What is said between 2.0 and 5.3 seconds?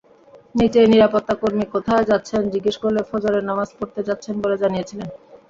যাচ্ছেন জিজ্ঞেস করলে ফজরের নামাজ পড়তে যাচ্ছেন বলে জানিয়েছিলেন।